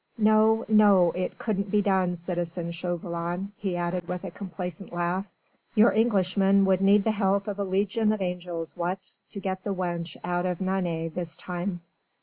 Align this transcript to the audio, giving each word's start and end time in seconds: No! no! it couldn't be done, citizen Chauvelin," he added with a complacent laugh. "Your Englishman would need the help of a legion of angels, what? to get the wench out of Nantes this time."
No! 0.17 0.65
no! 0.67 1.11
it 1.11 1.37
couldn't 1.37 1.69
be 1.69 1.79
done, 1.83 2.15
citizen 2.15 2.71
Chauvelin," 2.71 3.51
he 3.57 3.75
added 3.77 4.07
with 4.07 4.23
a 4.23 4.31
complacent 4.31 4.91
laugh. 4.91 5.31
"Your 5.75 5.91
Englishman 5.93 6.65
would 6.65 6.81
need 6.81 7.03
the 7.03 7.11
help 7.11 7.47
of 7.47 7.59
a 7.59 7.63
legion 7.63 8.11
of 8.11 8.19
angels, 8.19 8.75
what? 8.75 9.19
to 9.29 9.39
get 9.39 9.63
the 9.63 9.75
wench 9.75 10.17
out 10.23 10.47
of 10.47 10.59
Nantes 10.59 11.13
this 11.13 11.37
time." 11.37 11.81